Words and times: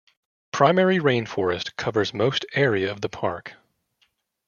Primary 0.51 0.97
rain 0.97 1.27
forest 1.27 1.75
covers 1.75 2.11
most 2.11 2.43
area 2.55 2.89
of 2.91 3.01
the 3.01 3.07
park. 3.09 3.53